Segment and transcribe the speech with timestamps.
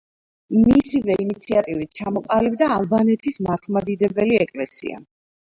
[0.69, 5.01] მისივე ინიციატივით ჩამოყალიბდა ალბანეთის მართლმადიდებელი ეკლესია.